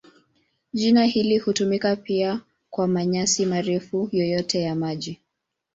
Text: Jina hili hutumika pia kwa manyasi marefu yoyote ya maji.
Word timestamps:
Jina 0.73 1.05
hili 1.05 1.37
hutumika 1.37 1.95
pia 1.95 2.41
kwa 2.69 2.87
manyasi 2.87 3.45
marefu 3.45 4.09
yoyote 4.11 4.61
ya 4.61 4.75
maji. 4.75 5.19